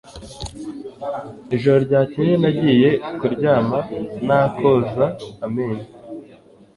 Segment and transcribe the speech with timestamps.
[1.55, 3.77] Ijoro ryakeye nagiye kuryama
[4.25, 5.05] nta koza
[5.45, 5.85] amenyo